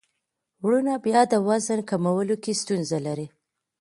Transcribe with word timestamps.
وروڼه 0.63 0.93
بیا 1.05 1.21
د 1.31 1.33
وزن 1.47 1.79
کمولو 1.89 2.35
کې 2.43 2.59
ستونزه 2.61 2.97
لري. 3.05 3.27